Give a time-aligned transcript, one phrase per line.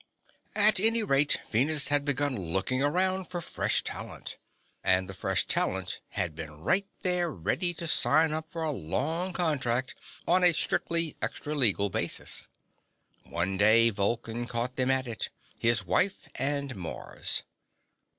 [0.55, 4.39] At any rate, Venus had begun looking around for fresh talent.
[4.83, 9.31] And the fresh talent had been right there ready to sign up for a long
[9.31, 9.93] contract
[10.27, 12.47] on a strictly extra legal basis.
[13.25, 17.43] One day Vulcan caught them at it, his wife and Mars.